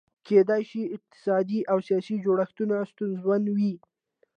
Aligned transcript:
کېدای 0.27 0.63
شي 0.71 0.81
اقتصادي 0.95 1.59
او 1.71 1.77
سیاسي 1.87 2.15
جوړښتونه 2.25 2.75
ستونزمن 2.91 3.43
وي. 3.55 3.73